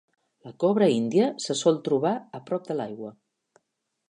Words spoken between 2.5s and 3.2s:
de l'aigua.